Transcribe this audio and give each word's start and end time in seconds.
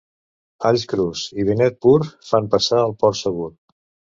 Alls 0.69 0.85
crus 0.93 1.25
i 1.43 1.45
vinet 1.51 1.77
pur 1.87 1.95
fan 2.31 2.51
passar 2.57 2.83
el 2.87 2.99
port 3.05 3.21
segur. 3.21 3.53